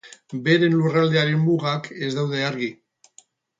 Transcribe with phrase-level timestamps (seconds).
[0.45, 2.73] Beren lurraldearen mugak ez daude argi.